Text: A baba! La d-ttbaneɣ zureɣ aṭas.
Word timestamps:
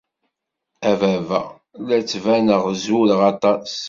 A 0.91 0.91
baba! 0.99 1.41
La 1.87 1.97
d-ttbaneɣ 1.99 2.63
zureɣ 2.83 3.21
aṭas. 3.31 3.71